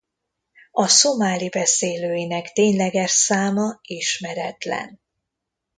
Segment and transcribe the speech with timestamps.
[0.71, 4.99] A szomáli beszélőinek tényleges száma ismeretlen.